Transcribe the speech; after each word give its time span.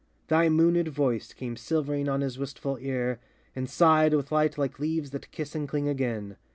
Thy 0.29 0.47
moonéd 0.49 0.87
voice 0.87 1.31
Came 1.31 1.55
silvering 1.55 2.09
on 2.09 2.21
his 2.21 2.39
wistful 2.39 2.79
ear, 2.81 3.19
and 3.55 3.69
sighed 3.69 4.15
With 4.15 4.31
light 4.31 4.57
like 4.57 4.79
leaves 4.79 5.11
that 5.11 5.29
kiss 5.29 5.53
and 5.53 5.69
cling 5.69 5.87
again. 5.87 6.37